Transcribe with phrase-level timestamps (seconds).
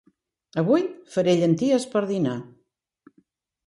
[0.61, 0.85] Avui
[1.17, 2.37] faré llenties per dinar.